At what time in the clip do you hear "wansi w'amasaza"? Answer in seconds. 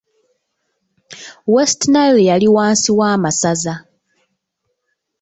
2.55-3.73